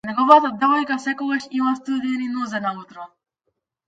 [0.09, 3.07] Неговата девојка секогаш има студени нозе наутро.